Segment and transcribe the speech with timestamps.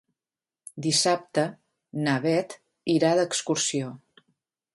[0.85, 1.43] Dissabte
[2.07, 2.57] na Bet
[2.95, 3.93] irà d'excursió.